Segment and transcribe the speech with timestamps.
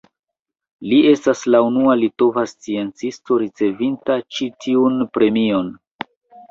[0.91, 5.73] Li estas la unua litova sciencisto ricevinta ĉi tiun premion.